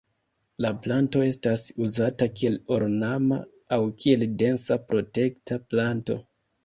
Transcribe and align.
La 0.65 0.69
planto 0.85 1.19
estas 1.25 1.65
uzata 1.87 2.29
kiel 2.39 2.57
ornama 2.77 3.37
aŭ 3.77 3.81
kiel 4.05 4.27
densa 4.43 4.79
protekta 4.93 5.61
planto. 5.75 6.19